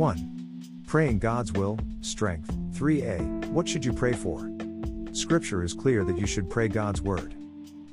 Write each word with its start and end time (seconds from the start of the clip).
1. 0.00 0.82
Praying 0.86 1.18
God's 1.18 1.52
will, 1.52 1.78
strength. 2.00 2.50
3a. 2.72 3.44
What 3.48 3.68
should 3.68 3.84
you 3.84 3.92
pray 3.92 4.14
for? 4.14 4.50
Scripture 5.12 5.62
is 5.62 5.74
clear 5.74 6.04
that 6.04 6.16
you 6.16 6.26
should 6.26 6.48
pray 6.48 6.68
God's 6.68 7.02
word. 7.02 7.34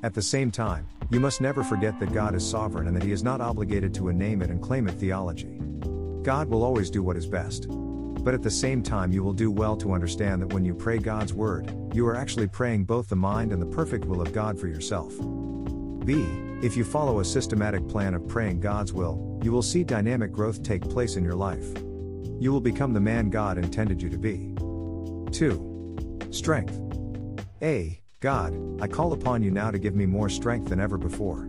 At 0.02 0.14
the 0.14 0.22
same 0.22 0.50
time, 0.50 0.86
you 1.10 1.20
must 1.20 1.42
never 1.42 1.62
forget 1.62 2.00
that 2.00 2.14
God 2.14 2.34
is 2.34 2.48
sovereign 2.48 2.86
and 2.86 2.96
that 2.96 3.02
He 3.02 3.12
is 3.12 3.22
not 3.22 3.42
obligated 3.42 3.92
to 3.92 4.08
a 4.08 4.12
name 4.14 4.40
it 4.40 4.48
and 4.48 4.62
claim 4.62 4.88
it 4.88 4.92
theology. 4.92 5.60
God 6.22 6.48
will 6.48 6.62
always 6.62 6.88
do 6.88 7.02
what 7.02 7.18
is 7.18 7.26
best. 7.26 7.66
But 7.68 8.32
at 8.32 8.42
the 8.42 8.50
same 8.50 8.82
time, 8.82 9.12
you 9.12 9.22
will 9.22 9.34
do 9.34 9.50
well 9.50 9.76
to 9.76 9.92
understand 9.92 10.40
that 10.40 10.54
when 10.54 10.64
you 10.64 10.74
pray 10.74 10.96
God's 10.96 11.34
word, 11.34 11.70
you 11.92 12.06
are 12.06 12.16
actually 12.16 12.48
praying 12.48 12.84
both 12.84 13.10
the 13.10 13.16
mind 13.16 13.52
and 13.52 13.60
the 13.60 13.76
perfect 13.76 14.06
will 14.06 14.22
of 14.22 14.32
God 14.32 14.58
for 14.58 14.66
yourself. 14.66 15.12
B. 16.06 16.24
If 16.62 16.74
you 16.74 16.84
follow 16.84 17.20
a 17.20 17.24
systematic 17.24 17.86
plan 17.86 18.14
of 18.14 18.26
praying 18.26 18.60
God's 18.60 18.94
will, 18.94 19.38
you 19.42 19.52
will 19.52 19.60
see 19.60 19.84
dynamic 19.84 20.32
growth 20.32 20.62
take 20.62 20.88
place 20.88 21.16
in 21.16 21.22
your 21.22 21.36
life. 21.36 21.68
You 22.40 22.52
will 22.52 22.60
become 22.60 22.92
the 22.92 23.00
man 23.00 23.30
God 23.30 23.58
intended 23.58 24.00
you 24.00 24.08
to 24.10 24.18
be. 24.18 24.54
2. 25.32 26.28
Strength. 26.30 26.80
A. 27.62 28.00
God, 28.20 28.54
I 28.80 28.86
call 28.86 29.12
upon 29.12 29.42
you 29.42 29.50
now 29.50 29.70
to 29.70 29.78
give 29.78 29.94
me 29.94 30.06
more 30.06 30.28
strength 30.28 30.68
than 30.68 30.80
ever 30.80 30.98
before. 30.98 31.48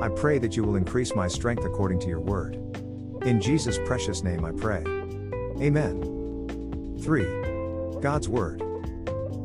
I 0.00 0.08
pray 0.08 0.38
that 0.38 0.56
you 0.56 0.64
will 0.64 0.76
increase 0.76 1.14
my 1.14 1.28
strength 1.28 1.64
according 1.64 2.00
to 2.00 2.08
your 2.08 2.20
word. 2.20 2.56
In 3.24 3.40
Jesus' 3.40 3.78
precious 3.84 4.22
name 4.22 4.44
I 4.44 4.52
pray. 4.52 4.82
Amen. 5.60 6.98
3. 7.00 8.00
God's 8.00 8.28
Word. 8.28 8.62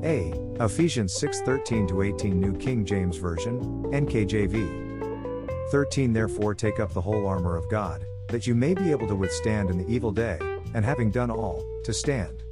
A. 0.04 0.34
Ephesians 0.60 1.14
6:13 1.14 1.88
to 1.88 2.02
18 2.02 2.40
New 2.40 2.54
King 2.58 2.84
James 2.84 3.18
Version, 3.18 3.84
NKJV. 3.92 5.72
13 5.72 6.14
Therefore 6.14 6.56
take 6.56 6.80
up 6.80 6.94
the 6.94 7.02
whole 7.02 7.28
armor 7.28 7.56
of 7.56 7.70
God, 7.70 8.06
that 8.30 8.48
you 8.48 8.56
may 8.56 8.74
be 8.74 8.92
able 8.92 9.08
to 9.08 9.16
withstand 9.16 9.70
in 9.70 9.78
the 9.78 9.88
evil 9.88 10.12
day, 10.12 10.40
and 10.74 10.86
having 10.86 11.12
done 11.12 11.32
all, 11.32 11.64
to 11.84 11.94
stand. 11.94 12.44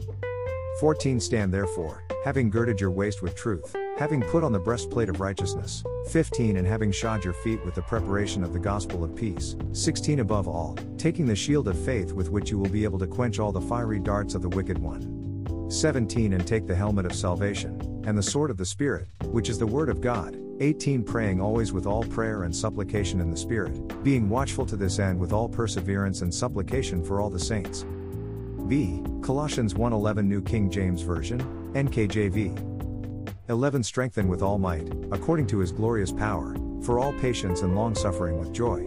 14 0.79 1.19
Stand 1.19 1.51
therefore, 1.51 2.03
having 2.23 2.49
girded 2.49 2.79
your 2.79 2.91
waist 2.91 3.21
with 3.21 3.35
truth, 3.35 3.75
having 3.97 4.21
put 4.21 4.43
on 4.43 4.51
the 4.51 4.59
breastplate 4.59 5.09
of 5.09 5.19
righteousness. 5.19 5.83
15 6.09 6.57
And 6.57 6.67
having 6.67 6.91
shod 6.91 7.23
your 7.23 7.33
feet 7.33 7.63
with 7.65 7.73
the 7.73 7.81
preparation 7.81 8.43
of 8.43 8.53
the 8.53 8.59
gospel 8.59 9.03
of 9.03 9.15
peace. 9.15 9.55
16 9.73 10.19
Above 10.19 10.47
all, 10.47 10.77
taking 10.97 11.25
the 11.25 11.35
shield 11.35 11.67
of 11.67 11.77
faith 11.83 12.13
with 12.13 12.29
which 12.29 12.51
you 12.51 12.59
will 12.59 12.69
be 12.69 12.83
able 12.83 12.99
to 12.99 13.07
quench 13.07 13.39
all 13.39 13.51
the 13.51 13.61
fiery 13.61 13.99
darts 13.99 14.35
of 14.35 14.41
the 14.41 14.49
wicked 14.49 14.77
one. 14.77 15.69
17 15.69 16.33
And 16.33 16.47
take 16.47 16.67
the 16.67 16.75
helmet 16.75 17.05
of 17.05 17.15
salvation, 17.15 18.03
and 18.05 18.17
the 18.17 18.23
sword 18.23 18.51
of 18.51 18.57
the 18.57 18.65
Spirit, 18.65 19.07
which 19.25 19.49
is 19.49 19.57
the 19.57 19.67
word 19.67 19.89
of 19.89 19.99
God. 19.99 20.37
18 20.59 21.03
Praying 21.03 21.41
always 21.41 21.73
with 21.73 21.85
all 21.85 22.03
prayer 22.03 22.43
and 22.43 22.55
supplication 22.55 23.19
in 23.19 23.31
the 23.31 23.37
Spirit, 23.37 24.03
being 24.03 24.29
watchful 24.29 24.65
to 24.65 24.75
this 24.75 24.99
end 24.99 25.19
with 25.19 25.33
all 25.33 25.49
perseverance 25.49 26.21
and 26.21 26.33
supplication 26.33 27.03
for 27.03 27.19
all 27.19 27.29
the 27.29 27.39
saints. 27.39 27.85
B. 28.67 29.01
Colossians 29.21 29.73
1:11 29.75 30.27
New 30.27 30.41
King 30.41 30.69
James 30.69 31.01
Version, 31.01 31.39
NKJV. 31.73 32.53
11 33.49 33.81
Strengthen 33.81 34.27
with 34.27 34.41
all 34.41 34.57
might, 34.57 34.91
according 35.11 35.47
to 35.47 35.59
his 35.59 35.71
glorious 35.71 36.11
power, 36.11 36.53
for 36.83 36.99
all 36.99 37.13
patience 37.13 37.61
and 37.61 37.75
long 37.75 37.95
suffering 37.95 38.37
with 38.37 38.51
joy. 38.51 38.85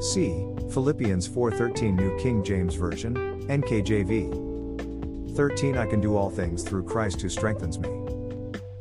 C. 0.00 0.46
Philippians 0.70 1.26
4:13 1.26 1.96
New 1.96 2.16
King 2.18 2.44
James 2.44 2.76
Version, 2.76 3.14
NKJV. 3.48 5.34
13 5.34 5.76
I 5.76 5.86
can 5.86 6.00
do 6.00 6.14
all 6.16 6.30
things 6.30 6.62
through 6.62 6.84
Christ 6.84 7.20
who 7.20 7.28
strengthens 7.28 7.80
me. 7.80 7.90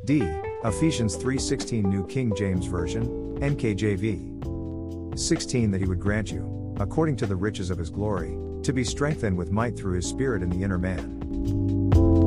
D. 0.05 0.21
Ephesians 0.63 1.15
3:16 1.15 1.89
New 1.89 2.05
King 2.05 2.33
James 2.35 2.67
Version, 2.67 3.07
NKJV. 3.41 5.17
16 5.17 5.71
That 5.71 5.81
he 5.81 5.87
would 5.87 5.99
grant 5.99 6.31
you, 6.31 6.75
according 6.79 7.15
to 7.15 7.25
the 7.25 7.35
riches 7.35 7.71
of 7.71 7.79
his 7.79 7.89
glory, 7.89 8.37
to 8.63 8.73
be 8.73 8.83
strengthened 8.83 9.37
with 9.37 9.51
might 9.51 9.75
through 9.77 9.93
his 9.93 10.07
spirit 10.07 10.41
in 10.41 10.49
the 10.49 10.63
inner 10.63 10.77
man. 10.77 12.22